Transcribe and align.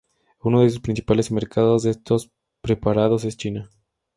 Uno 0.43 0.61
de 0.63 0.69
sus 0.71 0.79
principales 0.79 1.31
mercados 1.31 1.83
de 1.83 1.91
estos 1.91 2.31
preparados 2.63 3.23
es 3.23 3.37
China. 3.37 3.69